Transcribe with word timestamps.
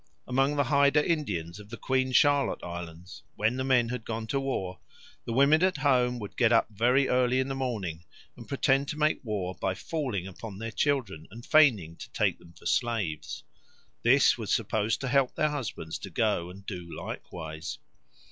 Among 0.25 0.55
the 0.55 0.63
Haida 0.63 1.07
Indians 1.07 1.59
of 1.59 1.69
the 1.69 1.77
Queen 1.77 2.11
Charlotte 2.11 2.63
Islands, 2.63 3.21
when 3.35 3.57
the 3.57 3.63
men 3.63 3.89
had 3.89 4.03
gone 4.03 4.25
to 4.29 4.39
war, 4.39 4.79
the 5.25 5.31
women 5.31 5.61
at 5.61 5.77
home 5.77 6.17
would 6.17 6.35
get 6.35 6.51
up 6.51 6.69
very 6.71 7.07
early 7.07 7.39
in 7.39 7.49
the 7.49 7.53
morning 7.53 8.03
and 8.35 8.47
pretend 8.47 8.87
to 8.87 8.97
make 8.97 9.19
war 9.23 9.53
by 9.53 9.75
falling 9.75 10.25
upon 10.25 10.57
their 10.57 10.71
children 10.71 11.27
and 11.29 11.45
feigning 11.45 11.95
to 11.97 12.11
take 12.13 12.39
them 12.39 12.53
for 12.53 12.65
slaves. 12.65 13.43
This 14.01 14.39
was 14.39 14.51
supposed 14.51 15.01
to 15.01 15.07
help 15.07 15.35
their 15.35 15.49
husbands 15.51 15.99
to 15.99 16.09
go 16.09 16.49
and 16.49 16.65
do 16.65 16.91
likewise. 16.97 17.77